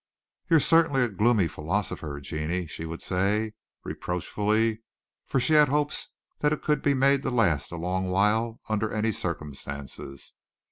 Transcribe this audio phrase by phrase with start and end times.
[0.49, 3.53] "You're certainly a gloomy philosopher, Genie," she would say,
[3.83, 4.81] reproachfully,
[5.27, 8.91] for she had hopes that it could be made to last a long while under
[8.91, 10.33] any circumstances.